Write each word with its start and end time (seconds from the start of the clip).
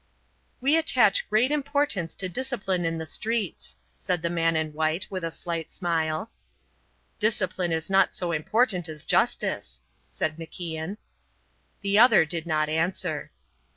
"We 0.61 0.77
attach 0.77 1.29
great 1.29 1.51
importance 1.51 2.15
to 2.15 2.27
discipline 2.27 2.85
in 2.85 2.97
the 2.97 3.05
streets," 3.05 3.75
said 3.99 4.23
the 4.23 4.31
man 4.31 4.55
in 4.55 4.73
white, 4.73 5.05
with 5.11 5.23
a 5.23 5.29
slight 5.29 5.71
smile. 5.71 6.31
"Discipline 7.19 7.71
is 7.71 7.87
not 7.87 8.15
so 8.15 8.31
important 8.31 8.89
as 8.89 9.05
justice," 9.05 9.79
said 10.09 10.37
MacIan. 10.37 10.97
The 11.81 11.99
other 11.99 12.25
did 12.25 12.47
not 12.47 12.67
answer. 12.67 13.29